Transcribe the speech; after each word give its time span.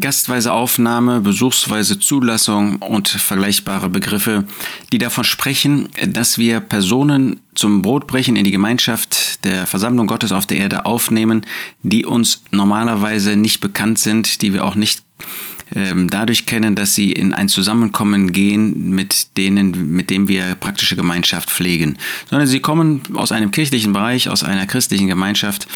Gastweise 0.00 0.52
Aufnahme, 0.52 1.20
besuchsweise 1.20 2.00
Zulassung 2.00 2.76
und 2.82 3.06
vergleichbare 3.08 3.88
Begriffe, 3.88 4.44
die 4.92 4.98
davon 4.98 5.22
sprechen, 5.22 5.88
dass 6.08 6.38
wir 6.38 6.58
Personen 6.58 7.38
zum 7.54 7.82
Brotbrechen 7.82 8.34
in 8.34 8.44
die 8.44 8.50
Gemeinschaft 8.50 9.44
der 9.44 9.64
Versammlung 9.64 10.08
Gottes 10.08 10.32
auf 10.32 10.44
der 10.44 10.56
Erde 10.56 10.86
aufnehmen, 10.86 11.46
die 11.84 12.04
uns 12.04 12.42
normalerweise 12.50 13.36
nicht 13.36 13.60
bekannt 13.60 14.00
sind, 14.00 14.42
die 14.42 14.52
wir 14.52 14.64
auch 14.64 14.74
nicht 14.74 15.04
ähm, 15.72 16.10
dadurch 16.10 16.46
kennen, 16.46 16.74
dass 16.74 16.96
sie 16.96 17.12
in 17.12 17.32
ein 17.32 17.48
Zusammenkommen 17.48 18.32
gehen, 18.32 18.90
mit 18.90 19.36
denen, 19.36 19.92
mit 19.92 20.10
dem 20.10 20.26
wir 20.26 20.56
praktische 20.56 20.96
Gemeinschaft 20.96 21.48
pflegen, 21.48 21.96
sondern 22.28 22.48
sie 22.48 22.58
kommen 22.58 23.02
aus 23.14 23.30
einem 23.30 23.52
kirchlichen 23.52 23.92
Bereich, 23.92 24.28
aus 24.28 24.42
einer 24.42 24.66
christlichen 24.66 25.06
Gemeinschaft 25.06 25.68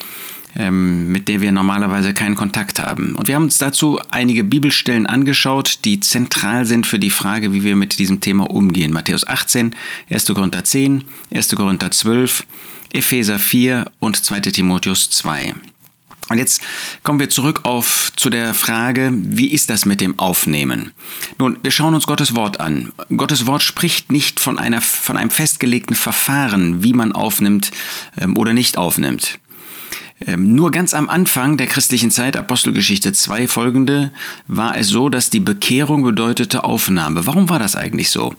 ähm, 0.57 1.11
mit 1.13 1.29
der 1.29 1.41
wir 1.41 1.53
normalerweise 1.53 2.15
keinen 2.15 2.35
Kontakt 2.35 2.81
haben. 2.81 3.15
Und 3.15 3.29
wir 3.29 3.35
haben 3.35 3.45
uns 3.45 3.59
dazu 3.59 4.01
einige 4.11 4.45
Bibelstellen 4.45 5.07
angeschaut, 5.07 5.81
die 5.85 6.01
zentral 6.01 6.65
sind 6.65 6.87
für 6.87 6.99
die 6.99 7.11
Frage, 7.11 7.53
wie 7.53 7.65
wir 7.65 7.77
mit 7.77 7.99
diesem 7.99 8.21
Thema 8.21 8.51
umgehen. 8.51 8.93
Matthäus 8.93 9.27
18, 9.27 9.75
1. 10.11 10.27
Korinther 10.27 10.65
10, 10.65 11.05
1. 11.33 11.55
Korinther 11.57 11.91
12, 11.91 12.47
Epheser 12.93 13.39
4 13.39 13.91
und 14.01 14.17
2. 14.17 14.41
Timotheus 14.41 15.11
2. 15.11 15.55
Und 16.31 16.39
jetzt 16.39 16.63
kommen 17.03 17.19
wir 17.19 17.29
zurück 17.29 17.63
auf 17.65 18.13
zu 18.15 18.31
der 18.31 18.55
Frage, 18.55 19.11
wie 19.13 19.49
ist 19.49 19.69
das 19.69 19.85
mit 19.85 20.01
dem 20.01 20.17
Aufnehmen? 20.21 20.93
Nun, 21.39 21.59
wir 21.63 21.73
schauen 21.73 21.95
uns 21.95 22.07
Gottes 22.07 22.37
Wort 22.37 22.61
an. 22.61 22.93
Gottes 23.17 23.47
Wort 23.47 23.65
spricht 23.65 24.13
nicht 24.13 24.39
von 24.39 24.57
einer 24.57 24.81
von 24.81 25.17
einem 25.17 25.31
festgelegten 25.31 25.97
Verfahren, 25.97 26.85
wie 26.85 26.93
man 26.93 27.11
aufnimmt 27.11 27.73
ähm, 28.17 28.37
oder 28.37 28.53
nicht 28.53 28.79
aufnimmt. 28.79 29.41
Ähm, 30.27 30.55
nur 30.55 30.71
ganz 30.71 30.93
am 30.93 31.09
Anfang 31.09 31.57
der 31.57 31.67
christlichen 31.67 32.11
Zeit, 32.11 32.37
Apostelgeschichte 32.37 33.15
2 33.15 33.49
folgende, 33.49 34.13
war 34.47 34.77
es 34.77 34.89
so, 34.89 35.09
dass 35.09 35.31
die 35.31 35.41
Bekehrung 35.41 36.03
bedeutete 36.03 36.63
Aufnahme. 36.63 37.27
Warum 37.27 37.49
war 37.49 37.59
das 37.59 37.75
eigentlich 37.75 38.11
so? 38.11 38.35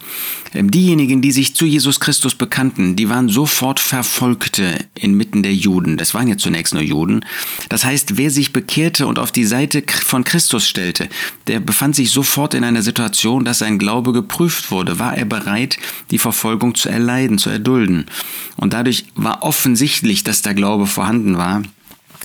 Ähm, 0.54 0.70
diejenigen, 0.70 1.24
die 1.24 1.32
sich 1.32 1.56
zu 1.56 1.66
Jesus 1.66 2.00
Christus 2.00 2.36
bekannten, 2.36 2.96
die 2.96 3.10
waren 3.10 3.30
sofort 3.30 3.80
Verfolgte 3.80 4.86
inmitten 4.94 5.42
der 5.42 5.56
Juden. 5.56 5.98
Das 5.98 6.14
waren 6.14 6.28
ja 6.28 6.38
zunächst 6.38 6.76
nur 6.76 6.84
Juden. 6.84 7.26
Das 7.70 7.84
heißt, 7.84 8.16
wer 8.16 8.30
sich 8.30 8.54
bekehrte 8.54 9.08
und 9.08 9.18
auf 9.18 9.32
die 9.32 9.46
Seite 9.46 9.84
von 9.88 10.24
Christus 10.24 10.68
stellte, 10.68 11.10
der 11.48 11.62
befand 11.62 11.96
sich 11.96 12.12
sofort 12.12 12.54
in 12.54 12.64
einer 12.64 12.84
Situation, 12.84 13.44
dass 13.44 13.60
sein 13.60 13.80
Glaube 13.80 14.14
geprüft 14.14 14.70
wurde. 14.70 15.00
War 15.00 15.18
er 15.18 15.26
bereit, 15.26 15.78
die 16.12 16.20
Verfolgung 16.20 16.76
zu 16.76 16.90
erleiden, 16.90 17.40
zu 17.40 17.50
erdulden? 17.50 18.06
Und 18.58 18.74
dadurch 18.74 19.06
war 19.16 19.42
offensichtlich, 19.42 20.24
dass 20.24 20.44
der 20.44 20.54
Glaube 20.54 20.86
vorhanden 20.86 21.38
war. 21.38 21.64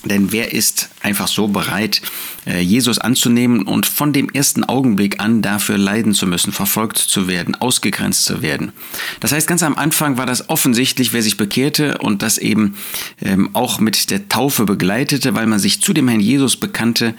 Denn 0.09 0.33
wer 0.33 0.53
ist 0.53 0.89
einfach 1.03 1.29
so 1.29 1.49
bereit, 1.49 2.03
äh, 2.47 2.61
Jesus 2.61 2.99
anzunehmen 2.99 3.63
und 3.63 3.87
von 3.87 4.13
dem 4.13 4.29
ersten 4.29 4.65
Augenblick 4.65 5.21
an 5.21 5.43
dafür 5.43 5.79
leiden 5.79 6.15
zu 6.15 6.27
müssen, 6.27 6.53
verfolgt 6.53 6.99
zu 6.99 7.29
werden, 7.29 7.55
ausgegrenzt 7.55 8.25
zu 8.25 8.43
werden? 8.43 8.73
Das 9.21 9.33
heißt, 9.33 9.47
ganz 9.47 9.63
am 9.63 9.77
Anfang 9.77 10.17
war 10.17 10.27
das 10.27 10.49
offensichtlich, 10.49 11.13
wer 11.13 11.23
sich 11.23 11.37
bekehrte 11.37 11.99
und 11.99 12.23
das 12.23 12.39
eben 12.39 12.77
ähm, 13.23 13.51
auch 13.55 13.81
mit 13.81 14.11
der 14.11 14.29
Taufe 14.29 14.65
begleitete, 14.65 15.35
weil 15.35 15.47
man 15.47 15.59
sich 15.59 15.81
zu 15.81 15.93
dem 15.93 16.09
Herrn 16.09 16.21
Jesus 16.21 16.57
bekannte, 16.57 17.15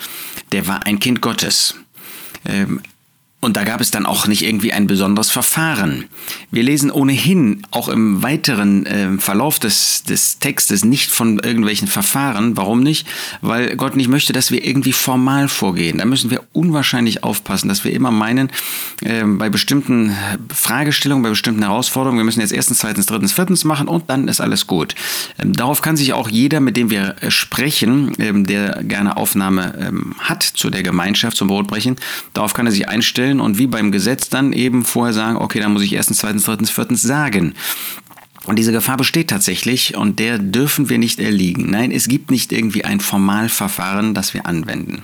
der 0.51 0.67
war 0.67 0.85
ein 0.85 0.99
Kind 0.99 1.21
Gottes. 1.21 1.75
Und 3.39 3.55
da 3.55 3.63
gab 3.63 3.81
es 3.81 3.91
dann 3.91 4.07
auch 4.07 4.25
nicht 4.25 4.43
irgendwie 4.43 4.73
ein 4.73 4.87
besonderes 4.87 5.29
Verfahren. 5.29 6.05
Wir 6.49 6.63
lesen 6.63 6.89
ohnehin 6.89 7.61
auch 7.69 7.87
im 7.87 8.23
weiteren 8.23 8.87
äh, 8.87 9.19
Verlauf 9.19 9.59
des, 9.59 10.01
des 10.01 10.39
Textes 10.39 10.83
nicht 10.83 11.11
von 11.11 11.37
irgendwelchen 11.37 11.87
Verfahren. 11.87 12.57
Warum 12.57 12.81
nicht? 12.81 13.07
Weil 13.41 13.75
Gott 13.75 13.95
nicht 13.95 14.09
möchte, 14.09 14.33
dass 14.33 14.49
wir 14.49 14.65
irgendwie 14.65 14.91
formal 14.91 15.49
vorgehen. 15.49 15.99
Da 15.99 16.05
müssen 16.05 16.31
wir 16.31 16.41
unwahrscheinlich 16.51 17.23
aufpassen, 17.23 17.67
dass 17.67 17.83
wir 17.83 17.93
immer 17.93 18.09
meinen, 18.09 18.49
äh, 19.01 19.23
bei 19.23 19.49
bestimmten 19.49 20.15
Fragestellungen, 20.51 21.21
bei 21.21 21.29
bestimmten 21.29 21.61
Herausforderungen, 21.61 22.17
wir 22.17 22.25
müssen 22.25 22.41
jetzt 22.41 22.53
erstens, 22.53 22.79
zweitens, 22.79 23.05
drittens, 23.05 23.33
viertens 23.33 23.63
machen 23.65 23.87
und 23.87 24.09
dann 24.09 24.27
ist 24.27 24.41
alles 24.41 24.65
gut. 24.65 24.95
Ähm, 25.37 25.53
darauf 25.53 25.83
kann 25.83 25.95
sich 25.95 26.13
auch 26.13 26.27
jeder, 26.27 26.59
mit 26.59 26.75
dem 26.75 26.89
wir 26.89 27.15
äh, 27.21 27.29
sprechen, 27.29 28.13
ähm, 28.17 28.47
der 28.47 28.83
gerne 28.83 29.15
Aufnahme 29.15 29.75
ähm, 29.79 30.15
hat 30.17 30.41
zu 30.41 30.71
der 30.71 30.81
Gemeinschaft, 30.81 31.37
zum 31.37 31.49
Brotbrechen, 31.49 31.97
darauf 32.33 32.55
kann 32.55 32.65
er 32.65 32.71
sich 32.71 32.89
einstellen 32.89 33.26
stellen 33.27 33.39
und 33.39 33.57
wie 33.57 33.67
beim 33.67 33.91
Gesetz 33.91 34.29
dann 34.29 34.53
eben 34.53 34.83
vorher 34.85 35.13
sagen, 35.13 35.37
okay, 35.37 35.59
dann 35.59 35.73
muss 35.73 35.83
ich 35.83 35.93
erstens, 35.93 36.19
zweitens, 36.19 36.45
drittens, 36.45 36.69
viertens 36.69 37.01
sagen. 37.01 37.53
Und 38.45 38.57
diese 38.57 38.71
Gefahr 38.71 38.95
besteht 38.95 39.29
tatsächlich 39.29 39.97
und 39.97 40.19
der 40.19 40.39
dürfen 40.39 40.89
wir 40.89 40.97
nicht 40.97 41.19
erliegen. 41.19 41.69
Nein, 41.69 41.91
es 41.91 42.07
gibt 42.07 42.31
nicht 42.31 42.53
irgendwie 42.53 42.85
ein 42.85 43.01
Formalverfahren, 43.01 44.13
das 44.13 44.33
wir 44.33 44.45
anwenden. 44.45 45.03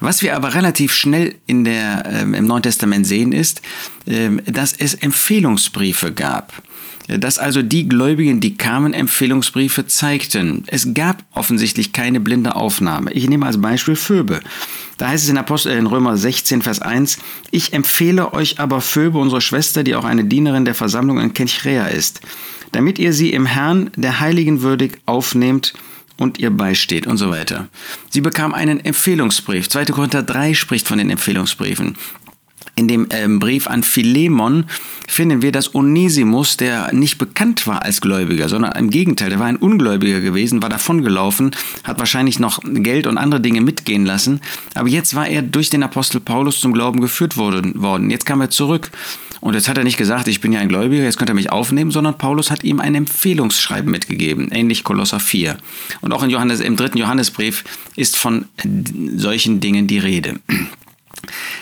Was 0.00 0.22
wir 0.22 0.34
aber 0.34 0.54
relativ 0.54 0.92
schnell 0.92 1.36
in 1.46 1.62
der, 1.62 2.04
äh, 2.04 2.22
im 2.22 2.46
Neuen 2.46 2.64
Testament 2.64 3.06
sehen, 3.06 3.30
ist, 3.30 3.62
äh, 4.06 4.30
dass 4.46 4.72
es 4.72 4.94
Empfehlungsbriefe 4.94 6.12
gab 6.12 6.52
dass 7.06 7.38
also 7.38 7.62
die 7.62 7.88
Gläubigen, 7.88 8.40
die 8.40 8.56
kamen, 8.56 8.94
Empfehlungsbriefe 8.94 9.86
zeigten. 9.86 10.64
Es 10.66 10.94
gab 10.94 11.22
offensichtlich 11.32 11.92
keine 11.92 12.20
blinde 12.20 12.56
Aufnahme. 12.56 13.12
Ich 13.12 13.28
nehme 13.28 13.46
als 13.46 13.60
Beispiel 13.60 13.96
Phoebe. 13.96 14.40
Da 14.96 15.08
heißt 15.08 15.24
es 15.24 15.30
in, 15.30 15.38
Apostel, 15.38 15.76
in 15.76 15.86
Römer 15.86 16.16
16, 16.16 16.62
Vers 16.62 16.80
1, 16.80 17.18
ich 17.50 17.72
empfehle 17.72 18.32
euch 18.32 18.60
aber 18.60 18.80
Phoebe, 18.80 19.18
unsere 19.18 19.40
Schwester, 19.40 19.82
die 19.82 19.96
auch 19.96 20.04
eine 20.04 20.24
Dienerin 20.24 20.64
der 20.64 20.74
Versammlung 20.74 21.20
in 21.20 21.34
Kenchrea 21.34 21.86
ist, 21.86 22.20
damit 22.72 22.98
ihr 22.98 23.12
sie 23.12 23.30
im 23.30 23.46
Herrn 23.46 23.90
der 23.96 24.20
Heiligen 24.20 24.62
würdig 24.62 24.98
aufnehmt 25.04 25.74
und 26.16 26.38
ihr 26.38 26.50
beisteht 26.50 27.06
und 27.06 27.16
so 27.16 27.30
weiter. 27.30 27.68
Sie 28.08 28.20
bekam 28.20 28.54
einen 28.54 28.80
Empfehlungsbrief. 28.80 29.68
2. 29.68 29.86
Korinther 29.86 30.22
3 30.22 30.54
spricht 30.54 30.86
von 30.86 30.98
den 30.98 31.10
Empfehlungsbriefen. 31.10 31.96
In 32.76 32.88
dem 32.88 33.06
ähm, 33.10 33.38
Brief 33.38 33.68
an 33.68 33.84
Philemon 33.84 34.64
finden 35.06 35.42
wir, 35.42 35.52
dass 35.52 35.74
Onesimus, 35.74 36.56
der 36.56 36.92
nicht 36.92 37.18
bekannt 37.18 37.68
war 37.68 37.82
als 37.82 38.00
Gläubiger, 38.00 38.48
sondern 38.48 38.72
im 38.72 38.90
Gegenteil, 38.90 39.30
der 39.30 39.38
war 39.38 39.46
ein 39.46 39.56
Ungläubiger 39.56 40.20
gewesen, 40.20 40.60
war 40.60 40.70
davongelaufen, 40.70 41.52
hat 41.84 42.00
wahrscheinlich 42.00 42.40
noch 42.40 42.60
Geld 42.64 43.06
und 43.06 43.16
andere 43.16 43.40
Dinge 43.40 43.60
mitgehen 43.60 44.04
lassen, 44.04 44.40
aber 44.74 44.88
jetzt 44.88 45.14
war 45.14 45.28
er 45.28 45.42
durch 45.42 45.70
den 45.70 45.84
Apostel 45.84 46.20
Paulus 46.20 46.60
zum 46.60 46.72
Glauben 46.72 47.00
geführt 47.00 47.36
worden. 47.36 48.10
Jetzt 48.10 48.26
kam 48.26 48.40
er 48.40 48.50
zurück 48.50 48.90
und 49.40 49.54
jetzt 49.54 49.68
hat 49.68 49.78
er 49.78 49.84
nicht 49.84 49.98
gesagt, 49.98 50.26
ich 50.26 50.40
bin 50.40 50.52
ja 50.52 50.60
ein 50.60 50.68
Gläubiger, 50.68 51.04
jetzt 51.04 51.16
könnt 51.16 51.30
ihr 51.30 51.34
mich 51.34 51.52
aufnehmen, 51.52 51.90
sondern 51.90 52.18
Paulus 52.18 52.50
hat 52.50 52.64
ihm 52.64 52.80
ein 52.80 52.94
Empfehlungsschreiben 52.94 53.90
mitgegeben, 53.90 54.48
ähnlich 54.50 54.82
Kolosser 54.82 55.20
4. 55.20 55.58
Und 56.00 56.12
auch 56.12 56.22
in 56.22 56.30
Johannes, 56.30 56.60
im 56.60 56.76
dritten 56.76 56.98
Johannesbrief 56.98 57.62
ist 57.94 58.16
von 58.16 58.46
solchen 59.16 59.60
Dingen 59.60 59.86
die 59.86 59.98
Rede. 59.98 60.40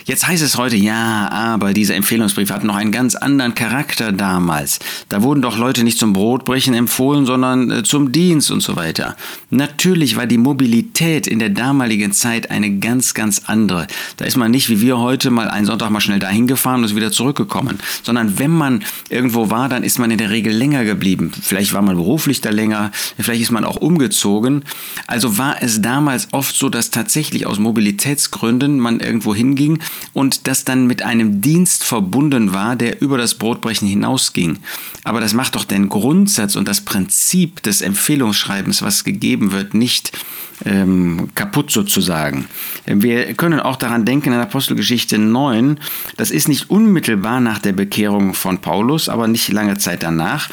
Jetzt 0.05 0.27
heißt 0.27 0.43
es 0.43 0.57
heute, 0.57 0.77
ja, 0.77 1.29
aber 1.31 1.73
dieser 1.73 1.95
Empfehlungsbrief 1.95 2.51
hat 2.51 2.65
noch 2.65 2.77
einen 2.77 2.93
ganz 2.93 3.15
anderen 3.15 3.55
Charakter 3.55 4.13
damals. 4.13 4.79
Da 5.09 5.23
wurden 5.23 5.43
doch 5.43 5.59
Leute 5.59 5.85
nicht 5.85 5.99
zum 5.99 6.13
Brotbrechen 6.13 6.75
empfohlen, 6.75 7.27
sondern 7.27 7.71
äh, 7.71 7.83
zum 7.83 8.13
Dienst 8.13 8.51
und 8.51 8.63
so 8.63 8.77
weiter. 8.77 9.17
Natürlich 9.51 10.17
war 10.17 10.27
die 10.27 10.39
Mobilität 10.39 11.27
in 11.27 11.39
der 11.39 11.51
damaligen 11.51 12.13
Zeit 12.13 12.51
eine 12.51 12.79
ganz, 12.79 13.15
ganz 13.15 13.43
andere. 13.47 13.87
Da 14.17 14.25
ist 14.25 14.37
man 14.37 14.51
nicht 14.51 14.69
wie 14.69 14.81
wir 14.81 14.99
heute 14.99 15.31
mal 15.31 15.49
einen 15.49 15.67
Sonntag 15.67 15.91
mal 15.91 16.01
schnell 16.01 16.19
dahin 16.19 16.47
gefahren 16.47 16.81
und 16.81 16.85
ist 16.85 16.97
wieder 16.97 17.13
zurückgekommen, 17.13 17.79
sondern 18.03 18.39
wenn 18.39 18.51
man 18.51 18.85
irgendwo 19.09 19.51
war, 19.51 19.69
dann 19.69 19.83
ist 19.83 19.99
man 19.99 20.11
in 20.11 20.19
der 20.19 20.31
Regel 20.31 20.53
länger 20.53 20.85
geblieben. 20.85 21.31
Vielleicht 21.43 21.73
war 21.73 21.83
man 21.83 21.97
beruflich 21.97 22.41
da 22.41 22.51
länger, 22.51 22.91
vielleicht 23.19 23.43
ist 23.43 23.51
man 23.51 23.65
auch 23.65 23.77
umgezogen. 23.77 24.65
Also 25.07 25.39
war 25.39 25.63
es 25.63 25.83
damals 25.83 26.29
oft 26.33 26.55
so, 26.55 26.69
dass 26.69 26.91
tatsächlich 26.91 27.47
aus 27.47 27.59
Mobilitätsgründen 27.59 28.79
man 28.79 29.01
irgendwo 29.01 29.35
hinging 29.57 29.79
und 30.13 30.47
das 30.47 30.65
dann 30.65 30.87
mit 30.87 31.03
einem 31.03 31.41
Dienst 31.41 31.85
verbunden 31.85 32.53
war, 32.53 32.77
der 32.77 33.01
über 33.01 33.19
das 33.19 33.35
Brotbrechen 33.35 33.89
hinausging. 33.89 34.59
Aber 35.05 35.21
das 35.21 35.35
macht 35.35 35.55
doch 35.55 35.65
den 35.65 35.89
Grundsatz 35.89 36.57
und 36.57 36.69
das 36.69 36.83
Prinzip 36.83 37.63
des 37.63 37.81
Empfehlungsschreibens, 37.81 38.83
was 38.83 39.05
gegeben 39.05 39.53
wird, 39.53 39.75
nicht 39.75 40.13
ähm, 40.65 41.31
kaputt 41.35 41.71
sozusagen. 41.71 42.47
Wir 42.87 43.35
können 43.35 43.61
auch 43.61 43.77
daran 43.77 44.05
denken 44.05 44.33
in 44.33 44.39
Apostelgeschichte 44.39 45.19
9, 45.19 45.79
das 46.17 46.31
ist 46.31 46.49
nicht 46.49 46.71
unmittelbar 46.71 47.41
nach 47.41 47.59
der 47.59 47.73
Bekehrung 47.73 48.35
von 48.35 48.59
Paulus, 48.59 49.09
aber 49.09 49.29
nicht 49.29 49.51
lange 49.51 49.79
Zeit 49.79 50.03
danach 50.03 50.51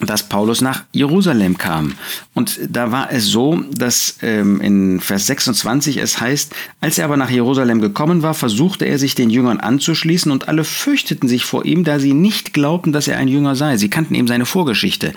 dass 0.00 0.28
Paulus 0.28 0.60
nach 0.60 0.84
Jerusalem 0.92 1.58
kam. 1.58 1.94
Und 2.34 2.60
da 2.68 2.92
war 2.92 3.10
es 3.10 3.26
so, 3.26 3.62
dass 3.72 4.18
ähm, 4.22 4.60
in 4.60 5.00
Vers 5.00 5.26
26 5.26 5.96
es 5.96 6.20
heißt, 6.20 6.54
als 6.80 6.98
er 6.98 7.06
aber 7.06 7.16
nach 7.16 7.30
Jerusalem 7.30 7.80
gekommen 7.80 8.22
war, 8.22 8.34
versuchte 8.34 8.84
er 8.84 8.98
sich 8.98 9.16
den 9.16 9.28
Jüngern 9.28 9.58
anzuschließen 9.58 10.30
und 10.30 10.48
alle 10.48 10.62
fürchteten 10.62 11.28
sich 11.28 11.44
vor 11.44 11.64
ihm, 11.64 11.82
da 11.82 11.98
sie 11.98 12.14
nicht 12.14 12.52
glaubten, 12.52 12.92
dass 12.92 13.08
er 13.08 13.18
ein 13.18 13.28
Jünger 13.28 13.56
sei. 13.56 13.76
Sie 13.76 13.90
kannten 13.90 14.14
eben 14.14 14.28
seine 14.28 14.46
Vorgeschichte. 14.46 15.14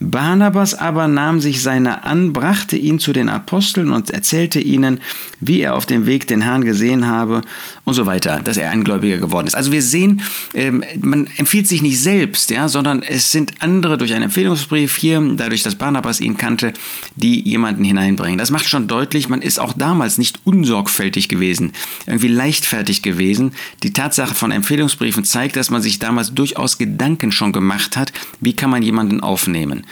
Barnabas 0.00 0.74
aber 0.74 1.06
nahm 1.06 1.40
sich 1.40 1.62
seiner 1.62 2.04
an, 2.04 2.32
brachte 2.32 2.76
ihn 2.76 2.98
zu 2.98 3.12
den 3.12 3.28
Aposteln 3.28 3.92
und 3.92 4.10
erzählte 4.10 4.58
ihnen, 4.58 5.00
wie 5.40 5.60
er 5.60 5.76
auf 5.76 5.86
dem 5.86 6.06
Weg 6.06 6.26
den 6.26 6.40
Herrn 6.40 6.64
gesehen 6.64 7.06
habe 7.06 7.42
und 7.84 7.94
so 7.94 8.06
weiter, 8.06 8.40
dass 8.42 8.56
er 8.56 8.70
ein 8.70 8.82
Gläubiger 8.82 9.18
geworden 9.18 9.46
ist. 9.46 9.54
Also 9.54 9.70
wir 9.70 9.82
sehen, 9.82 10.22
ähm, 10.54 10.82
man 11.00 11.28
empfiehlt 11.36 11.68
sich 11.68 11.82
nicht 11.82 12.00
selbst, 12.00 12.50
ja, 12.50 12.68
sondern 12.68 13.02
es 13.02 13.30
sind 13.30 13.52
andere 13.60 13.96
durch 13.96 14.12
eine 14.14 14.23
Empfehlungsbrief 14.24 14.96
hier, 14.96 15.20
dadurch, 15.36 15.62
dass 15.62 15.76
Barnabas 15.76 16.20
ihn 16.20 16.36
kannte, 16.36 16.72
die 17.16 17.40
jemanden 17.48 17.84
hineinbringen. 17.84 18.38
Das 18.38 18.50
macht 18.50 18.68
schon 18.68 18.88
deutlich, 18.88 19.28
man 19.28 19.42
ist 19.42 19.60
auch 19.60 19.72
damals 19.72 20.18
nicht 20.18 20.40
unsorgfältig 20.44 21.28
gewesen, 21.28 21.72
irgendwie 22.06 22.28
leichtfertig 22.28 23.02
gewesen. 23.02 23.52
Die 23.82 23.92
Tatsache 23.92 24.34
von 24.34 24.50
Empfehlungsbriefen 24.50 25.24
zeigt, 25.24 25.56
dass 25.56 25.70
man 25.70 25.82
sich 25.82 25.98
damals 25.98 26.34
durchaus 26.34 26.78
Gedanken 26.78 27.32
schon 27.32 27.52
gemacht 27.52 27.96
hat, 27.96 28.12
wie 28.40 28.54
kann 28.54 28.70
man 28.70 28.82
jemanden 28.82 29.20
aufnehmen. 29.20 29.86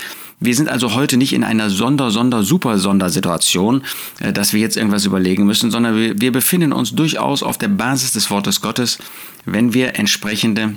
Wir 0.44 0.56
sind 0.56 0.68
also 0.68 0.94
heute 0.94 1.16
nicht 1.18 1.32
in 1.34 1.44
einer 1.44 1.70
Sonder, 1.70 2.10
Sonder, 2.10 2.42
Super 2.42 2.78
Sondersituation, 2.78 3.84
äh, 4.18 4.32
dass 4.32 4.52
wir 4.52 4.60
jetzt 4.60 4.76
irgendwas 4.76 5.04
überlegen 5.04 5.46
müssen, 5.46 5.70
sondern 5.70 5.96
wir, 5.96 6.20
wir 6.20 6.32
befinden 6.32 6.72
uns 6.72 6.94
durchaus 6.96 7.44
auf 7.44 7.58
der 7.58 7.68
Basis 7.68 8.12
des 8.12 8.28
Wortes 8.28 8.60
Gottes, 8.60 8.98
wenn 9.44 9.72
wir 9.72 9.96
entsprechende 9.96 10.74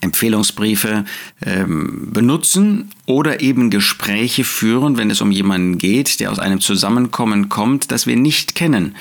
Empfehlungsbriefe 0.00 1.04
ähm, 1.44 2.08
benutzen 2.12 2.90
oder 3.06 3.40
eben 3.40 3.70
Gespräche 3.70 4.44
führen, 4.44 4.96
wenn 4.96 5.10
es 5.10 5.20
um 5.20 5.30
jemanden 5.30 5.78
geht, 5.78 6.20
der 6.20 6.30
aus 6.30 6.38
einem 6.38 6.60
Zusammenkommen 6.60 7.48
kommt, 7.48 7.90
das 7.90 8.06
wir 8.06 8.16
nicht 8.16 8.54
kennen. 8.54 8.94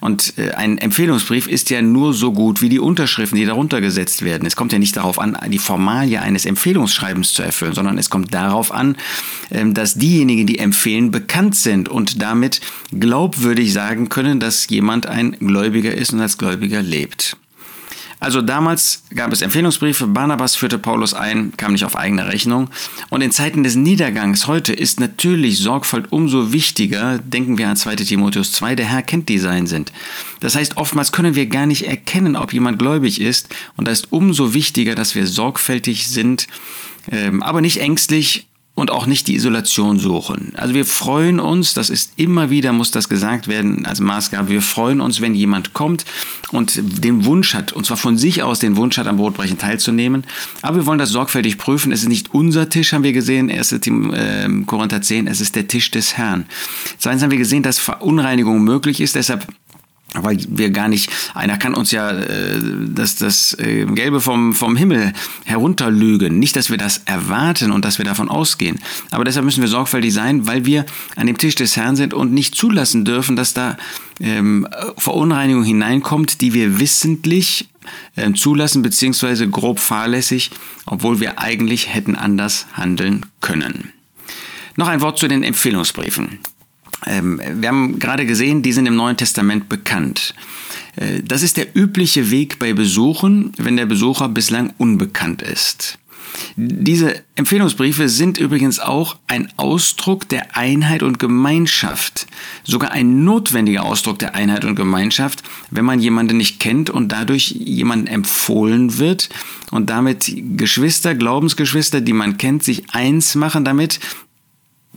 Und 0.00 0.34
äh, 0.38 0.52
ein 0.52 0.78
Empfehlungsbrief 0.78 1.48
ist 1.48 1.70
ja 1.70 1.82
nur 1.82 2.14
so 2.14 2.32
gut 2.32 2.62
wie 2.62 2.68
die 2.68 2.78
Unterschriften, 2.78 3.38
die 3.38 3.44
darunter 3.44 3.80
gesetzt 3.80 4.24
werden. 4.24 4.46
Es 4.46 4.56
kommt 4.56 4.72
ja 4.72 4.78
nicht 4.78 4.96
darauf 4.96 5.18
an, 5.18 5.36
die 5.48 5.58
Formalie 5.58 6.20
eines 6.20 6.46
Empfehlungsschreibens 6.46 7.32
zu 7.32 7.42
erfüllen, 7.42 7.74
sondern 7.74 7.98
es 7.98 8.10
kommt 8.10 8.32
darauf 8.32 8.72
an, 8.72 8.96
äh, 9.50 9.64
dass 9.70 9.94
diejenigen, 9.94 10.46
die 10.46 10.58
empfehlen, 10.58 11.10
bekannt 11.10 11.56
sind 11.56 11.88
und 11.88 12.22
damit 12.22 12.60
glaubwürdig 12.92 13.72
sagen 13.72 14.08
können, 14.08 14.40
dass 14.40 14.68
jemand 14.68 15.06
ein 15.06 15.32
Gläubiger 15.40 15.94
ist 15.94 16.12
und 16.12 16.20
als 16.20 16.38
Gläubiger 16.38 16.82
lebt. 16.82 17.36
Also 18.26 18.42
damals 18.42 19.04
gab 19.14 19.32
es 19.32 19.40
Empfehlungsbriefe, 19.40 20.08
Barnabas 20.08 20.56
führte 20.56 20.78
Paulus 20.78 21.14
ein, 21.14 21.52
kam 21.56 21.70
nicht 21.70 21.84
auf 21.84 21.94
eigene 21.94 22.26
Rechnung. 22.26 22.70
Und 23.08 23.20
in 23.20 23.30
Zeiten 23.30 23.62
des 23.62 23.76
Niedergangs 23.76 24.48
heute 24.48 24.72
ist 24.72 24.98
natürlich 24.98 25.60
Sorgfalt 25.60 26.10
umso 26.10 26.50
wichtiger. 26.50 27.18
Denken 27.18 27.56
wir 27.56 27.68
an 27.68 27.76
2 27.76 27.94
Timotheus 27.94 28.50
2, 28.50 28.74
der 28.74 28.86
Herr 28.86 29.02
kennt 29.02 29.28
die 29.28 29.38
sein 29.38 29.68
sind. 29.68 29.92
Das 30.40 30.56
heißt, 30.56 30.76
oftmals 30.76 31.12
können 31.12 31.36
wir 31.36 31.46
gar 31.46 31.66
nicht 31.66 31.86
erkennen, 31.86 32.34
ob 32.34 32.52
jemand 32.52 32.80
gläubig 32.80 33.20
ist. 33.20 33.54
Und 33.76 33.86
da 33.86 33.92
ist 33.92 34.10
umso 34.10 34.54
wichtiger, 34.54 34.96
dass 34.96 35.14
wir 35.14 35.28
sorgfältig 35.28 36.08
sind, 36.08 36.48
ähm, 37.12 37.44
aber 37.44 37.60
nicht 37.60 37.80
ängstlich 37.80 38.48
und 38.76 38.90
auch 38.90 39.06
nicht 39.06 39.26
die 39.26 39.34
Isolation 39.34 39.98
suchen. 39.98 40.52
Also 40.54 40.74
wir 40.74 40.84
freuen 40.84 41.40
uns, 41.40 41.72
das 41.72 41.88
ist 41.88 42.12
immer 42.16 42.50
wieder, 42.50 42.72
muss 42.72 42.90
das 42.90 43.08
gesagt 43.08 43.48
werden 43.48 43.86
als 43.86 44.00
Maßgabe, 44.00 44.50
wir 44.50 44.60
freuen 44.60 45.00
uns, 45.00 45.22
wenn 45.22 45.34
jemand 45.34 45.72
kommt 45.72 46.04
und 46.52 46.78
den 47.02 47.24
Wunsch 47.24 47.54
hat, 47.54 47.72
und 47.72 47.86
zwar 47.86 47.96
von 47.96 48.18
sich 48.18 48.42
aus 48.42 48.58
den 48.58 48.76
Wunsch 48.76 48.98
hat, 48.98 49.06
am 49.06 49.16
Brotbrechen 49.16 49.56
teilzunehmen. 49.56 50.24
Aber 50.60 50.76
wir 50.76 50.86
wollen 50.86 50.98
das 50.98 51.08
sorgfältig 51.08 51.56
prüfen. 51.56 51.90
Es 51.90 52.02
ist 52.02 52.10
nicht 52.10 52.34
unser 52.34 52.68
Tisch, 52.68 52.92
haben 52.92 53.02
wir 53.02 53.14
gesehen, 53.14 53.50
1. 53.50 53.72
Äh, 53.72 54.48
Korinther 54.66 55.00
10, 55.00 55.26
es 55.26 55.40
ist 55.40 55.56
der 55.56 55.66
Tisch 55.66 55.90
des 55.90 56.18
Herrn. 56.18 56.44
Zweitens 56.98 57.22
haben 57.22 57.30
wir 57.30 57.38
gesehen, 57.38 57.62
dass 57.62 57.78
Verunreinigung 57.78 58.62
möglich 58.62 59.00
ist, 59.00 59.14
deshalb 59.14 59.46
weil 60.14 60.38
wir 60.48 60.70
gar 60.70 60.88
nicht, 60.88 61.10
einer 61.34 61.56
kann 61.58 61.74
uns 61.74 61.90
ja 61.90 62.10
äh, 62.10 62.60
das, 62.88 63.16
das 63.16 63.54
äh, 63.58 63.84
Gelbe 63.86 64.20
vom, 64.20 64.54
vom 64.54 64.76
Himmel 64.76 65.12
herunterlügen. 65.44 66.38
Nicht, 66.38 66.56
dass 66.56 66.70
wir 66.70 66.78
das 66.78 67.02
erwarten 67.06 67.72
und 67.72 67.84
dass 67.84 67.98
wir 67.98 68.04
davon 68.04 68.28
ausgehen. 68.28 68.78
Aber 69.10 69.24
deshalb 69.24 69.44
müssen 69.44 69.62
wir 69.62 69.68
sorgfältig 69.68 70.12
sein, 70.12 70.46
weil 70.46 70.64
wir 70.64 70.86
an 71.16 71.26
dem 71.26 71.38
Tisch 71.38 71.54
des 71.54 71.76
Herrn 71.76 71.96
sind 71.96 72.14
und 72.14 72.32
nicht 72.32 72.54
zulassen 72.54 73.04
dürfen, 73.04 73.36
dass 73.36 73.52
da 73.52 73.76
ähm, 74.20 74.66
Verunreinigung 74.96 75.64
hineinkommt, 75.64 76.40
die 76.40 76.54
wir 76.54 76.78
wissentlich 76.78 77.68
äh, 78.14 78.32
zulassen, 78.32 78.82
beziehungsweise 78.82 79.48
grob 79.48 79.78
fahrlässig, 79.78 80.50
obwohl 80.86 81.20
wir 81.20 81.38
eigentlich 81.38 81.94
hätten 81.94 82.16
anders 82.16 82.66
handeln 82.72 83.26
können. 83.40 83.92
Noch 84.76 84.88
ein 84.88 85.00
Wort 85.00 85.18
zu 85.18 85.28
den 85.28 85.42
Empfehlungsbriefen. 85.42 86.38
Ähm, 87.06 87.40
wir 87.54 87.68
haben 87.68 87.98
gerade 87.98 88.26
gesehen, 88.26 88.62
die 88.62 88.72
sind 88.72 88.86
im 88.86 88.96
Neuen 88.96 89.16
Testament 89.16 89.68
bekannt. 89.68 90.34
Äh, 90.96 91.22
das 91.22 91.42
ist 91.42 91.56
der 91.56 91.76
übliche 91.76 92.30
Weg 92.30 92.58
bei 92.58 92.72
Besuchen, 92.72 93.52
wenn 93.56 93.76
der 93.76 93.86
Besucher 93.86 94.28
bislang 94.28 94.72
unbekannt 94.78 95.42
ist. 95.42 95.98
Diese 96.56 97.22
Empfehlungsbriefe 97.34 98.08
sind 98.08 98.38
übrigens 98.38 98.78
auch 98.80 99.16
ein 99.26 99.48
Ausdruck 99.56 100.28
der 100.28 100.56
Einheit 100.56 101.02
und 101.02 101.18
Gemeinschaft, 101.18 102.26
sogar 102.64 102.90
ein 102.90 103.24
notwendiger 103.24 103.84
Ausdruck 103.84 104.18
der 104.18 104.34
Einheit 104.34 104.64
und 104.64 104.74
Gemeinschaft, 104.74 105.42
wenn 105.70 105.84
man 105.84 106.00
jemanden 106.00 106.36
nicht 106.36 106.60
kennt 106.60 106.90
und 106.90 107.12
dadurch 107.12 107.50
jemanden 107.50 108.06
empfohlen 108.06 108.98
wird 108.98 109.28
und 109.70 109.90
damit 109.90 110.32
Geschwister, 110.56 111.14
Glaubensgeschwister, 111.14 112.00
die 112.00 112.12
man 112.12 112.36
kennt, 112.36 112.64
sich 112.64 112.90
eins 112.90 113.34
machen 113.34 113.64
damit, 113.64 114.00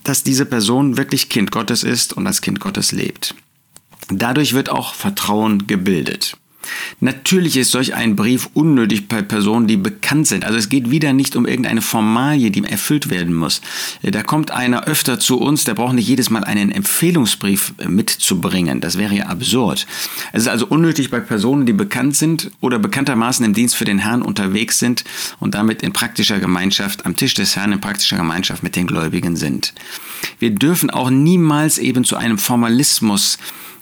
dass 0.03 0.23
diese 0.23 0.45
Person 0.45 0.97
wirklich 0.97 1.29
Kind 1.29 1.51
Gottes 1.51 1.83
ist 1.83 2.13
und 2.13 2.27
als 2.27 2.41
Kind 2.41 2.59
Gottes 2.59 2.91
lebt. 2.91 3.35
Dadurch 4.09 4.53
wird 4.53 4.69
auch 4.69 4.93
Vertrauen 4.93 5.67
gebildet. 5.67 6.37
Natürlich 6.99 7.55
ist 7.55 7.71
solch 7.71 7.95
ein 7.95 8.15
Brief 8.15 8.49
unnötig 8.53 9.07
bei 9.07 9.21
Personen, 9.21 9.67
die 9.67 9.77
bekannt 9.77 10.27
sind. 10.27 10.43
Also 10.43 10.57
es 10.57 10.69
geht 10.69 10.91
wieder 10.91 11.13
nicht 11.13 11.35
um 11.35 11.45
irgendeine 11.45 11.81
Formalie, 11.81 12.51
die 12.51 12.63
erfüllt 12.63 13.09
werden 13.09 13.33
muss. 13.33 13.61
Da 14.01 14.21
kommt 14.23 14.51
einer 14.51 14.83
öfter 14.85 15.19
zu 15.19 15.39
uns, 15.39 15.63
der 15.63 15.75
braucht 15.75 15.93
nicht 15.93 16.07
jedes 16.07 16.29
Mal 16.29 16.43
einen 16.43 16.71
Empfehlungsbrief 16.71 17.73
mitzubringen. 17.87 18.81
Das 18.81 18.97
wäre 18.97 19.15
ja 19.15 19.27
absurd. 19.27 19.87
Es 20.33 20.43
ist 20.43 20.47
also 20.49 20.67
unnötig 20.67 21.09
bei 21.09 21.19
Personen, 21.19 21.65
die 21.65 21.73
bekannt 21.73 22.15
sind 22.15 22.51
oder 22.59 22.79
bekanntermaßen 22.79 23.45
im 23.45 23.53
Dienst 23.53 23.75
für 23.75 23.85
den 23.85 23.99
Herrn 23.99 24.21
unterwegs 24.21 24.79
sind 24.79 25.05
und 25.39 25.55
damit 25.55 25.81
in 25.81 25.93
praktischer 25.93 26.39
Gemeinschaft 26.39 27.05
am 27.05 27.15
Tisch 27.15 27.33
des 27.33 27.55
Herrn 27.55 27.71
in 27.71 27.81
praktischer 27.81 28.17
Gemeinschaft 28.17 28.63
mit 28.63 28.75
den 28.75 28.87
Gläubigen 28.87 29.35
sind. 29.35 29.73
Wir 30.39 30.49
dürfen 30.51 30.89
auch 30.89 31.09
niemals 31.09 31.77
eben 31.77 32.03
zu 32.03 32.17
einem 32.17 32.37
Formalismus 32.37 33.37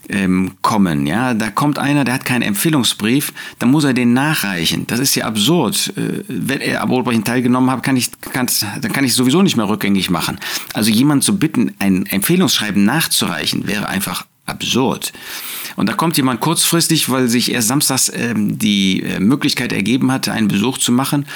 ähm, 0.09 0.53
kommen. 0.61 1.05
Ja, 1.05 1.33
da 1.33 1.49
kommt 1.49 1.79
einer, 1.79 2.03
der 2.03 2.15
hat 2.15 2.25
keinen 2.25 2.41
Empfehlungsbrief, 2.41 3.33
dann 3.59 3.71
muss 3.71 3.83
er 3.83 3.93
den 3.93 4.13
nachreichen. 4.13 4.87
Das 4.87 4.99
ist 4.99 5.15
ja 5.15 5.25
absurd. 5.25 5.93
Äh, 5.97 6.23
wenn 6.27 6.61
er 6.61 6.81
am 6.81 6.89
Brotbrechen 6.89 7.23
teilgenommen 7.23 7.69
hat, 7.71 7.83
kann 7.83 7.97
ich, 7.97 8.09
kann, 8.33 8.47
dann 8.81 8.91
kann 8.91 9.03
ich 9.03 9.13
sowieso 9.13 9.41
nicht 9.41 9.57
mehr 9.57 9.67
rückgängig 9.69 10.09
machen. 10.09 10.39
Also 10.73 10.91
jemand 10.91 11.23
zu 11.23 11.37
bitten, 11.37 11.73
ein 11.79 12.05
Empfehlungsschreiben 12.05 12.83
nachzureichen, 12.83 13.67
wäre 13.67 13.89
einfach 13.89 14.25
absurd. 14.47 15.13
Und 15.75 15.87
da 15.87 15.93
kommt 15.93 16.17
jemand 16.17 16.39
kurzfristig, 16.39 17.09
weil 17.09 17.27
sich 17.27 17.51
erst 17.51 17.67
samstags 17.67 18.11
ähm, 18.13 18.57
die 18.57 19.03
äh, 19.03 19.19
Möglichkeit 19.19 19.71
ergeben 19.71 20.11
hat, 20.11 20.27
einen 20.27 20.47
Besuch 20.47 20.79
zu 20.79 20.91
machen. 20.91 21.27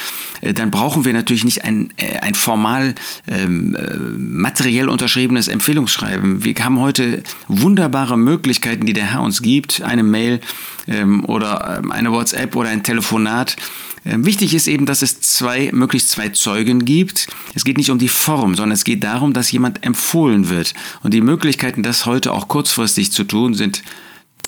Äh, 0.41 0.53
dann 0.53 0.71
brauchen 0.71 1.05
wir 1.05 1.13
natürlich 1.13 1.43
nicht 1.43 1.63
ein, 1.63 1.93
äh, 1.97 2.17
ein 2.19 2.33
formal 2.33 2.95
ähm, 3.27 3.75
äh, 3.75 3.97
materiell 3.97 4.89
unterschriebenes 4.89 5.47
Empfehlungsschreiben. 5.47 6.43
Wir 6.43 6.55
haben 6.55 6.79
heute 6.79 7.21
wunderbare 7.47 8.17
Möglichkeiten, 8.17 8.85
die 8.87 8.93
der 8.93 9.11
Herr 9.11 9.21
uns 9.21 9.43
gibt. 9.43 9.83
Eine 9.83 10.03
Mail 10.03 10.39
ähm, 10.87 11.23
oder 11.25 11.79
ähm, 11.79 11.91
eine 11.91 12.11
WhatsApp 12.11 12.55
oder 12.55 12.69
ein 12.69 12.83
Telefonat. 12.83 13.57
Ähm, 14.03 14.25
wichtig 14.25 14.53
ist 14.53 14.67
eben, 14.67 14.85
dass 14.85 15.01
es 15.01 15.21
zwei, 15.21 15.69
möglichst 15.73 16.09
zwei 16.09 16.29
Zeugen 16.29 16.85
gibt. 16.85 17.27
Es 17.53 17.63
geht 17.63 17.77
nicht 17.77 17.91
um 17.91 17.99
die 17.99 18.07
Form, 18.07 18.55
sondern 18.55 18.71
es 18.71 18.83
geht 18.83 19.03
darum, 19.03 19.33
dass 19.33 19.51
jemand 19.51 19.83
empfohlen 19.85 20.49
wird. 20.49 20.73
Und 21.03 21.13
die 21.13 21.21
Möglichkeiten, 21.21 21.83
das 21.83 22.05
heute 22.05 22.33
auch 22.33 22.47
kurzfristig 22.47 23.00
zu 23.09 23.23
tun, 23.23 23.53
sind 23.55 23.83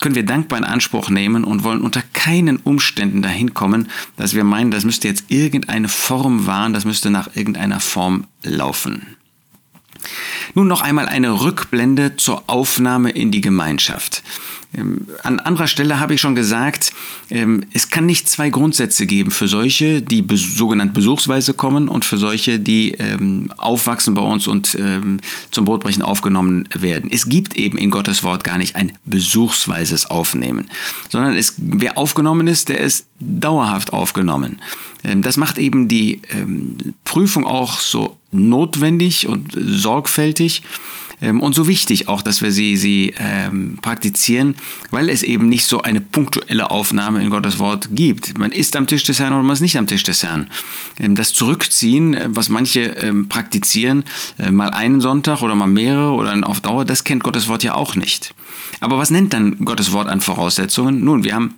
können 0.02 0.16
wir 0.16 0.26
dankbar 0.26 0.60
in 0.60 0.66
Anspruch 0.66 1.10
nehmen 1.10 1.46
und 1.46 1.64
wollen 1.64 1.82
unter 1.82 2.02
keinen 2.14 2.58
Umständen 2.58 3.22
dahin 3.22 3.54
kommen, 3.54 3.90
dass 4.18 4.34
wir 4.34 4.44
meinen, 4.44 4.70
das 4.70 4.84
müsste 4.84 5.08
jetzt 5.08 5.26
irgendeine 5.30 5.88
Form 5.88 6.46
wahren, 6.46 6.74
das 6.74 6.84
müsste 6.84 7.10
nach 7.10 7.36
irgendeiner 7.36 7.80
Form 7.80 8.26
laufen. 8.44 9.16
Nun 10.54 10.68
noch 10.68 10.82
einmal 10.82 11.08
eine 11.08 11.42
Rückblende 11.42 12.16
zur 12.18 12.44
Aufnahme 12.48 13.12
in 13.12 13.32
die 13.32 13.42
Gemeinschaft. 13.42 14.24
Ähm, 14.76 15.08
an 15.22 15.40
anderer 15.40 15.68
Stelle 15.68 16.00
habe 16.00 16.16
ich 16.16 16.22
schon 16.22 16.36
gesagt, 16.36 16.94
ähm, 17.30 17.64
es 17.74 17.90
kann 17.90 18.06
nicht 18.06 18.28
zwei 18.28 18.50
Grundsätze 18.50 19.06
geben 19.06 19.32
für 19.32 19.48
solche, 19.48 20.02
die 20.02 20.26
sogenannt 20.36 20.94
besuchsweise 20.94 21.54
kommen 21.54 21.88
und 21.88 22.06
für 22.06 22.18
solche, 22.18 22.60
die 22.60 22.92
ähm, 22.94 23.52
aufwachsen 23.58 24.14
bei 24.14 24.22
uns 24.22 24.48
und 24.48 24.78
zum 25.52 25.66
Brotbrechen 25.66 26.02
aufgenommen 26.02 26.68
werden. 26.74 27.10
Es 27.12 27.30
gibt 27.30 27.56
eben 27.56 27.78
in 27.78 27.92
Gottes 27.92 28.24
Wort 28.24 28.44
gar 28.44 28.58
nicht 28.58 28.76
ein 28.76 28.94
besuchsweises 29.06 30.06
Aufnehmen, 30.06 30.70
sondern 31.10 31.36
es, 31.36 31.56
wer 31.58 31.98
aufgenommen 31.98 32.48
ist, 32.48 32.70
der 32.70 32.80
ist 32.80 33.06
dauerhaft 33.26 33.94
aufgenommen. 33.94 34.62
Das 35.18 35.36
macht 35.36 35.58
eben 35.58 35.88
die 35.90 36.22
Prüfung 37.04 37.46
auch 37.46 37.80
so 37.80 38.18
notwendig 38.32 39.28
und 39.28 39.52
sorgfältig 39.54 40.64
ähm, 41.24 41.40
und 41.42 41.56
so 41.56 41.68
wichtig 41.68 42.08
auch, 42.08 42.22
dass 42.22 42.42
wir 42.42 42.52
sie, 42.52 42.76
sie 42.76 43.14
ähm, 43.18 43.78
praktizieren, 43.82 44.56
weil 44.92 45.10
es 45.10 45.24
eben 45.24 45.48
nicht 45.48 45.66
so 45.66 45.82
eine 45.82 46.02
punktuelle 46.02 46.70
Aufnahme 46.70 47.24
in 47.24 47.30
Gottes 47.30 47.60
Wort 47.60 47.90
gibt. 47.92 48.38
Man 48.38 48.52
ist 48.52 48.76
am 48.76 48.88
Tisch 48.88 49.04
des 49.04 49.20
Herrn 49.20 49.34
oder 49.34 49.44
man 49.44 49.54
ist 49.54 49.62
nicht 49.62 49.78
am 49.78 49.88
Tisch 49.88 50.04
des 50.04 50.24
Herrn. 50.24 50.50
Ähm, 51.00 51.16
das 51.16 51.34
Zurückziehen, 51.34 52.14
äh, 52.14 52.28
was 52.30 52.50
manche 52.50 52.82
ähm, 52.82 53.30
praktizieren, 53.30 54.04
äh, 54.38 54.52
mal 54.52 54.70
einen 54.72 55.00
Sonntag 55.00 55.42
oder 55.42 55.56
mal 55.56 55.68
mehrere 55.68 56.12
oder 56.12 56.34
auf 56.44 56.60
Dauer, 56.60 56.84
das 56.84 57.04
kennt 57.04 57.24
Gottes 57.24 57.48
Wort 57.48 57.64
ja 57.64 57.76
auch 57.76 57.96
nicht. 57.96 58.36
Aber 58.82 58.98
was 58.98 59.10
nennt 59.10 59.34
dann 59.34 59.64
Gottes 59.64 59.94
Wort 59.94 60.10
an 60.10 60.20
Voraussetzungen? 60.20 61.04
Nun, 61.04 61.24
wir 61.24 61.36
haben 61.36 61.56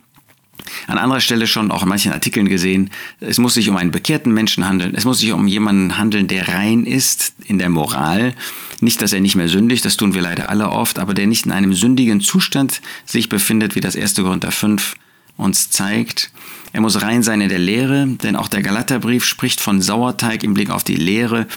an 0.87 0.97
anderer 0.97 1.21
Stelle 1.21 1.47
schon 1.47 1.71
auch 1.71 1.83
in 1.83 1.89
manchen 1.89 2.11
Artikeln 2.11 2.47
gesehen, 2.47 2.89
es 3.19 3.37
muss 3.37 3.53
sich 3.53 3.69
um 3.69 3.77
einen 3.77 3.91
bekehrten 3.91 4.33
Menschen 4.33 4.67
handeln, 4.67 4.93
es 4.95 5.05
muss 5.05 5.19
sich 5.19 5.31
um 5.31 5.47
jemanden 5.47 5.97
handeln, 5.97 6.27
der 6.27 6.47
rein 6.47 6.85
ist 6.85 7.33
in 7.45 7.59
der 7.59 7.69
Moral. 7.69 8.33
Nicht, 8.81 9.01
dass 9.01 9.13
er 9.13 9.21
nicht 9.21 9.35
mehr 9.35 9.49
sündigt, 9.49 9.85
das 9.85 9.97
tun 9.97 10.13
wir 10.13 10.21
leider 10.21 10.49
alle 10.49 10.69
oft, 10.69 10.99
aber 10.99 11.13
der 11.13 11.27
nicht 11.27 11.45
in 11.45 11.51
einem 11.51 11.73
sündigen 11.73 12.21
Zustand 12.21 12.81
sich 13.05 13.29
befindet, 13.29 13.75
wie 13.75 13.81
das 13.81 13.95
1. 13.95 14.15
Korinther 14.15 14.51
5 14.51 14.95
uns 15.37 15.69
zeigt. 15.69 16.31
Er 16.73 16.81
muss 16.81 17.01
rein 17.01 17.23
sein 17.23 17.41
in 17.41 17.49
der 17.49 17.59
Lehre, 17.59 18.07
denn 18.07 18.35
auch 18.35 18.47
der 18.47 18.61
Galaterbrief 18.61 19.25
spricht 19.25 19.61
von 19.61 19.81
Sauerteig 19.81 20.43
im 20.43 20.53
Blick 20.53 20.69
auf 20.69 20.83
die 20.83 20.95
Lehre, 20.95 21.47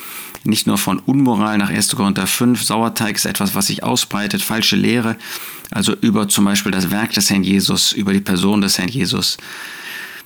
nicht 0.44 0.66
nur 0.66 0.78
von 0.78 0.99
Unmoral 1.00 1.58
nach 1.58 1.70
1. 1.70 1.97
Korinther 1.97 2.26
5. 2.26 2.62
Sauerteig 2.62 3.16
ist 3.16 3.26
etwas, 3.26 3.54
was 3.54 3.66
sich 3.66 3.82
ausbreitet, 3.82 4.42
falsche 4.42 4.76
Lehre, 4.76 5.16
also 5.70 5.94
über 6.00 6.28
zum 6.28 6.44
Beispiel 6.44 6.73
das 6.73 6.90
Werk 6.90 7.12
des 7.12 7.30
Herrn 7.30 7.42
Jesus, 7.42 7.92
über 7.92 8.12
die 8.12 8.20
Person 8.20 8.61
des 8.61 8.78
Herrn 8.78 8.88
Jesus. 8.88 9.37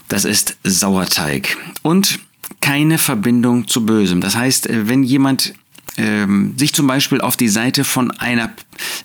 Das 0.09 0.25
ist 0.25 0.56
Sauerteig. 0.62 1.56
Und 1.82 2.18
keine 2.61 2.99
Verbindung 2.99 3.66
zu 3.66 3.87
Bösem. 3.87 4.21
Das 4.21 4.37
heißt, 4.37 4.68
wenn 4.71 5.02
jemand 5.02 5.54
ähm, 5.97 6.54
sich 6.56 6.73
zum 6.75 6.87
Beispiel 6.87 7.21
auf 7.21 7.37
die 7.37 7.49
Seite 7.49 7.85
von 7.85 8.11
einer, 8.12 8.50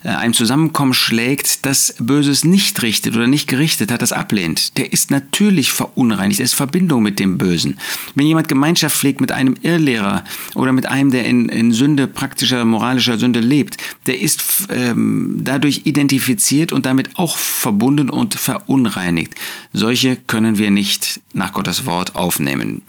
einem 0.02 0.34
Zusammenkommen 0.34 0.94
schlägt, 0.94 1.66
das 1.66 1.94
Böses 1.98 2.44
nicht 2.44 2.82
richtet 2.82 3.16
oder 3.16 3.26
nicht 3.26 3.48
gerichtet 3.48 3.90
hat, 3.90 4.02
das 4.02 4.12
ablehnt, 4.12 4.76
der 4.78 4.92
ist 4.92 5.10
natürlich 5.10 5.72
verunreinigt, 5.72 6.40
er 6.40 6.44
ist 6.44 6.54
Verbindung 6.54 7.02
mit 7.02 7.18
dem 7.18 7.38
Bösen. 7.38 7.78
Wenn 8.14 8.26
jemand 8.26 8.48
Gemeinschaft 8.48 8.96
pflegt 8.96 9.20
mit 9.20 9.32
einem 9.32 9.54
Irrlehrer 9.62 10.24
oder 10.54 10.72
mit 10.72 10.86
einem, 10.86 11.10
der 11.10 11.24
in, 11.24 11.48
in 11.48 11.72
Sünde, 11.72 12.06
praktischer, 12.06 12.64
moralischer 12.64 13.18
Sünde 13.18 13.40
lebt, 13.40 13.76
der 14.06 14.20
ist 14.20 14.68
ähm, 14.70 15.40
dadurch 15.42 15.82
identifiziert 15.84 16.72
und 16.72 16.86
damit 16.86 17.18
auch 17.18 17.36
verbunden 17.36 18.10
und 18.10 18.34
verunreinigt. 18.34 19.34
Solche 19.72 20.16
können 20.16 20.58
wir 20.58 20.70
nicht 20.70 21.20
nach 21.32 21.52
Gottes 21.52 21.86
Wort 21.86 22.16
aufnehmen. 22.16 22.82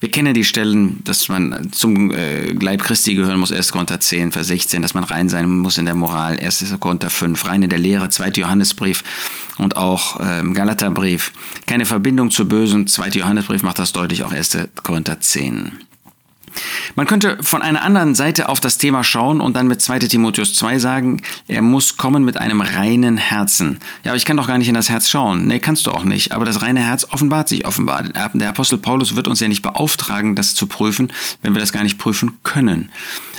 Wir 0.00 0.10
kennen 0.10 0.34
die 0.34 0.44
Stellen, 0.44 1.02
dass 1.04 1.28
man 1.28 1.72
zum 1.72 2.10
äh, 2.10 2.52
Leib 2.52 2.82
Christi 2.82 3.14
gehören 3.14 3.40
muss, 3.40 3.52
1. 3.52 3.72
Korinther 3.72 4.00
10, 4.00 4.32
Vers 4.32 4.48
16, 4.48 4.82
dass 4.82 4.94
man 4.94 5.04
rein 5.04 5.28
sein 5.28 5.48
muss 5.48 5.78
in 5.78 5.84
der 5.84 5.94
Moral, 5.94 6.25
1. 6.34 6.74
Korinther 6.80 7.10
5, 7.10 7.46
rein 7.46 7.62
in 7.62 7.70
der 7.70 7.78
Lehre, 7.78 8.08
2. 8.08 8.30
Johannesbrief 8.30 9.04
und 9.58 9.76
auch 9.76 10.20
äh, 10.20 10.42
Galaterbrief. 10.52 11.32
Keine 11.66 11.86
Verbindung 11.86 12.30
zu 12.30 12.48
Bösen, 12.48 12.86
2. 12.86 13.08
Johannesbrief 13.10 13.62
macht 13.62 13.78
das 13.78 13.92
deutlich, 13.92 14.24
auch 14.24 14.32
1. 14.32 14.58
Korinther 14.82 15.20
10. 15.20 15.72
Man 16.94 17.06
könnte 17.06 17.38
von 17.42 17.62
einer 17.62 17.82
anderen 17.82 18.14
Seite 18.14 18.48
auf 18.48 18.60
das 18.60 18.78
Thema 18.78 19.04
schauen 19.04 19.40
und 19.40 19.54
dann 19.56 19.66
mit 19.66 19.80
2 19.82 19.98
Timotheus 20.00 20.54
2 20.54 20.78
sagen, 20.78 21.22
er 21.48 21.62
muss 21.62 21.96
kommen 21.96 22.24
mit 22.24 22.36
einem 22.36 22.60
reinen 22.60 23.16
Herzen. 23.16 23.78
Ja, 24.04 24.12
aber 24.12 24.16
ich 24.16 24.24
kann 24.24 24.36
doch 24.36 24.46
gar 24.46 24.58
nicht 24.58 24.68
in 24.68 24.74
das 24.74 24.88
Herz 24.88 25.08
schauen. 25.08 25.46
Nee, 25.46 25.58
kannst 25.58 25.86
du 25.86 25.90
auch 25.90 26.04
nicht. 26.04 26.32
Aber 26.32 26.44
das 26.44 26.62
reine 26.62 26.80
Herz 26.80 27.06
offenbart 27.10 27.48
sich 27.48 27.66
offenbar. 27.66 28.04
Der 28.34 28.48
Apostel 28.48 28.78
Paulus 28.78 29.16
wird 29.16 29.28
uns 29.28 29.40
ja 29.40 29.48
nicht 29.48 29.62
beauftragen, 29.62 30.34
das 30.34 30.54
zu 30.54 30.66
prüfen, 30.66 31.12
wenn 31.42 31.54
wir 31.54 31.60
das 31.60 31.72
gar 31.72 31.82
nicht 31.82 31.98
prüfen 31.98 32.38
können. 32.42 32.90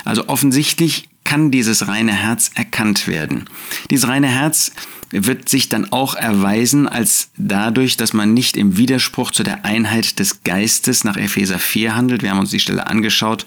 Also 0.04 0.28
offensichtlich 0.28 1.08
kann 1.28 1.50
dieses 1.50 1.88
reine 1.88 2.12
Herz 2.12 2.50
erkannt 2.54 3.06
werden. 3.06 3.44
Dieses 3.90 4.08
reine 4.08 4.28
Herz 4.28 4.72
wird 5.10 5.46
sich 5.50 5.68
dann 5.68 5.92
auch 5.92 6.14
erweisen 6.14 6.88
als 6.88 7.28
dadurch, 7.36 7.98
dass 7.98 8.14
man 8.14 8.32
nicht 8.32 8.56
im 8.56 8.78
Widerspruch 8.78 9.30
zu 9.30 9.42
der 9.42 9.66
Einheit 9.66 10.18
des 10.20 10.42
Geistes 10.42 11.04
nach 11.04 11.18
Epheser 11.18 11.58
4 11.58 11.94
handelt. 11.94 12.22
Wir 12.22 12.30
haben 12.30 12.38
uns 12.38 12.50
die 12.50 12.60
Stelle 12.60 12.86
angeschaut, 12.86 13.44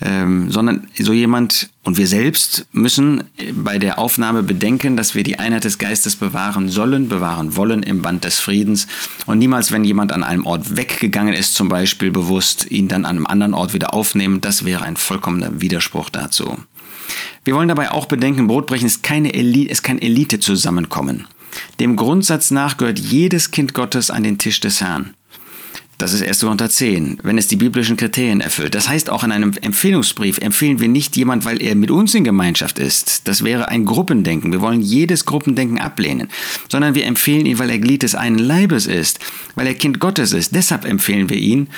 ähm, 0.00 0.50
sondern 0.50 0.88
so 0.98 1.12
jemand 1.12 1.70
und 1.84 1.98
wir 1.98 2.08
selbst 2.08 2.66
müssen 2.72 3.22
bei 3.52 3.78
der 3.78 4.00
Aufnahme 4.00 4.42
bedenken, 4.42 4.96
dass 4.96 5.14
wir 5.14 5.22
die 5.22 5.38
Einheit 5.38 5.62
des 5.62 5.78
Geistes 5.78 6.16
bewahren 6.16 6.68
sollen, 6.68 7.08
bewahren 7.08 7.54
wollen 7.54 7.84
im 7.84 8.02
Band 8.02 8.24
des 8.24 8.40
Friedens 8.40 8.88
und 9.26 9.38
niemals, 9.38 9.70
wenn 9.70 9.84
jemand 9.84 10.12
an 10.12 10.24
einem 10.24 10.46
Ort 10.46 10.76
weggegangen 10.76 11.34
ist, 11.34 11.54
zum 11.54 11.68
Beispiel 11.68 12.10
bewusst, 12.10 12.68
ihn 12.72 12.88
dann 12.88 13.04
an 13.04 13.18
einem 13.18 13.26
anderen 13.26 13.54
Ort 13.54 13.72
wieder 13.72 13.94
aufnehmen. 13.94 14.40
Das 14.40 14.64
wäre 14.64 14.82
ein 14.82 14.96
vollkommener 14.96 15.60
Widerspruch 15.60 16.10
dazu. 16.10 16.58
Wir 17.44 17.54
wollen 17.54 17.68
dabei 17.68 17.90
auch 17.90 18.06
bedenken, 18.06 18.46
Brotbrechen 18.46 18.86
ist, 18.86 19.02
keine 19.02 19.34
Elite, 19.34 19.70
ist 19.70 19.82
kein 19.82 20.00
Elite-Zusammenkommen. 20.00 21.26
Dem 21.80 21.96
Grundsatz 21.96 22.50
nach 22.50 22.76
gehört 22.76 22.98
jedes 22.98 23.50
Kind 23.50 23.74
Gottes 23.74 24.10
an 24.10 24.22
den 24.22 24.38
Tisch 24.38 24.60
des 24.60 24.80
Herrn. 24.80 25.14
Das 25.98 26.12
ist 26.12 26.22
1. 26.22 26.40
Korinther 26.40 26.68
10, 26.68 27.18
wenn 27.22 27.38
es 27.38 27.46
die 27.46 27.56
biblischen 27.56 27.96
Kriterien 27.96 28.40
erfüllt. 28.40 28.74
Das 28.74 28.88
heißt, 28.88 29.10
auch 29.10 29.22
in 29.22 29.30
einem 29.30 29.52
Empfehlungsbrief 29.60 30.38
empfehlen 30.38 30.80
wir 30.80 30.88
nicht 30.88 31.16
jemand, 31.16 31.44
weil 31.44 31.62
er 31.62 31.76
mit 31.76 31.90
uns 31.90 32.14
in 32.14 32.24
Gemeinschaft 32.24 32.80
ist. 32.80 33.28
Das 33.28 33.44
wäre 33.44 33.68
ein 33.68 33.84
Gruppendenken. 33.84 34.50
Wir 34.50 34.60
wollen 34.60 34.80
jedes 34.80 35.24
Gruppendenken 35.24 35.78
ablehnen. 35.78 36.28
Sondern 36.74 36.96
wir 36.96 37.06
empfehlen 37.06 37.46
ihn, 37.46 37.60
weil 37.60 37.70
er 37.70 37.78
Glied 37.78 38.02
des 38.02 38.16
einen 38.16 38.36
Leibes 38.36 38.88
ist, 38.88 39.20
weil 39.54 39.68
er 39.68 39.74
Kind 39.74 40.00
Gottes 40.00 40.32
ist. 40.32 40.56
Deshalb 40.56 40.84
empfehlen 40.84 41.30
wir 41.30 41.36
ihn 41.36 41.68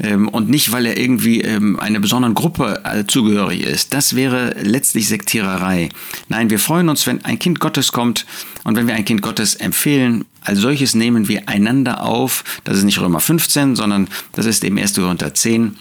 ähm, 0.00 0.26
und 0.26 0.48
nicht, 0.48 0.72
weil 0.72 0.86
er 0.86 0.96
irgendwie 0.96 1.42
ähm, 1.42 1.78
einer 1.78 2.00
besonderen 2.00 2.32
Gruppe 2.32 2.80
äh, 2.82 3.04
zugehörig 3.06 3.60
ist. 3.60 3.92
Das 3.92 4.16
wäre 4.16 4.56
letztlich 4.62 5.06
Sektiererei. 5.06 5.90
Nein, 6.30 6.48
wir 6.48 6.58
freuen 6.58 6.88
uns, 6.88 7.06
wenn 7.06 7.22
ein 7.26 7.38
Kind 7.38 7.60
Gottes 7.60 7.92
kommt 7.92 8.24
und 8.64 8.74
wenn 8.74 8.86
wir 8.86 8.94
ein 8.94 9.04
Kind 9.04 9.20
Gottes 9.20 9.54
empfehlen. 9.54 10.24
Als 10.40 10.60
solches 10.60 10.94
nehmen 10.94 11.28
wir 11.28 11.46
einander 11.46 12.04
auf. 12.04 12.42
Das 12.64 12.78
ist 12.78 12.84
nicht 12.84 13.02
Römer 13.02 13.20
15, 13.20 13.76
sondern 13.76 14.08
das 14.32 14.46
ist 14.46 14.64
eben 14.64 14.78
1. 14.78 14.94
Korinther 14.94 15.34
10 15.34 15.76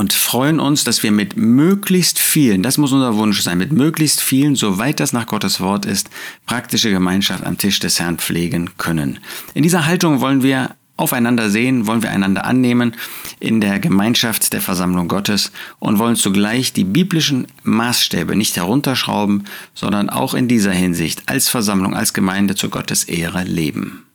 und 0.00 0.14
freuen 0.14 0.60
uns, 0.60 0.82
dass 0.84 1.02
wir 1.02 1.12
mit 1.12 1.36
möglichst 1.36 2.18
vielen, 2.18 2.62
das 2.62 2.78
muss 2.78 2.90
unser 2.90 3.16
Wunsch 3.16 3.42
sein, 3.42 3.58
mit 3.58 3.70
möglichst 3.70 4.22
vielen, 4.22 4.56
soweit 4.56 4.98
das 4.98 5.12
nach 5.12 5.26
Gottes 5.26 5.60
Wort 5.60 5.84
ist, 5.84 6.08
praktische 6.46 6.90
Gemeinschaft 6.90 7.44
am 7.44 7.58
Tisch 7.58 7.80
des 7.80 8.00
Herrn 8.00 8.16
pflegen 8.16 8.70
können. 8.78 9.18
In 9.52 9.62
dieser 9.62 9.84
Haltung 9.84 10.22
wollen 10.22 10.42
wir 10.42 10.74
aufeinander 10.96 11.50
sehen, 11.50 11.86
wollen 11.86 12.02
wir 12.02 12.12
einander 12.12 12.46
annehmen 12.46 12.94
in 13.40 13.60
der 13.60 13.78
Gemeinschaft 13.78 14.54
der 14.54 14.62
Versammlung 14.62 15.06
Gottes 15.06 15.52
und 15.80 15.98
wollen 15.98 16.16
zugleich 16.16 16.72
die 16.72 16.84
biblischen 16.84 17.46
Maßstäbe 17.64 18.36
nicht 18.36 18.56
herunterschrauben, 18.56 19.44
sondern 19.74 20.08
auch 20.08 20.32
in 20.32 20.48
dieser 20.48 20.72
Hinsicht 20.72 21.24
als 21.26 21.50
Versammlung, 21.50 21.94
als 21.94 22.14
Gemeinde 22.14 22.54
zu 22.54 22.70
Gottes 22.70 23.04
Ehre 23.04 23.44
leben. 23.44 24.06